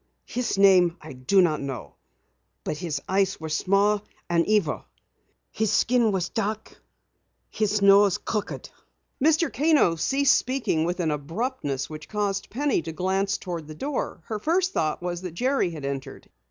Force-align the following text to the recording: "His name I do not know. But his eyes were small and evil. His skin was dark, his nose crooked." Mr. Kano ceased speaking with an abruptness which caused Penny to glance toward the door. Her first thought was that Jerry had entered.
"His 0.25 0.57
name 0.57 0.97
I 0.99 1.13
do 1.13 1.43
not 1.43 1.61
know. 1.61 1.93
But 2.63 2.77
his 2.79 3.03
eyes 3.07 3.39
were 3.39 3.49
small 3.49 4.01
and 4.31 4.43
evil. 4.47 4.85
His 5.51 5.71
skin 5.71 6.11
was 6.11 6.29
dark, 6.29 6.81
his 7.51 7.83
nose 7.83 8.17
crooked." 8.17 8.71
Mr. 9.23 9.53
Kano 9.53 9.95
ceased 9.97 10.35
speaking 10.35 10.85
with 10.85 10.99
an 11.01 11.11
abruptness 11.11 11.87
which 11.87 12.09
caused 12.09 12.49
Penny 12.49 12.81
to 12.81 12.91
glance 12.91 13.37
toward 13.37 13.67
the 13.67 13.75
door. 13.75 14.21
Her 14.25 14.39
first 14.39 14.73
thought 14.73 15.03
was 15.03 15.21
that 15.21 15.35
Jerry 15.35 15.69
had 15.69 15.85
entered. 15.85 16.31